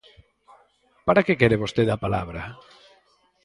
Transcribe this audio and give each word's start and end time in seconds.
¿Para 1.07 1.25
que 1.25 1.37
quere 1.39 1.61
vostede 1.63 1.91
a 1.93 2.01
palabra? 2.05 2.41